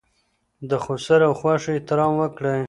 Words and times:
د 0.69 0.71
خسر 0.83 1.19
او 1.27 1.33
خواښې 1.39 1.71
احترام 1.75 2.11
وکړئ. 2.17 2.59